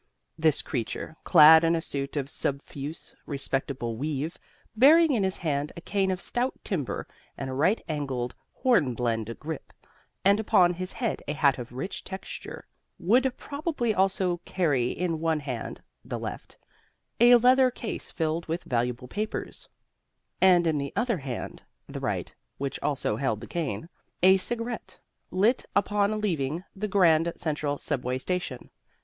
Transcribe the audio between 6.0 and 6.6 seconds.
of stout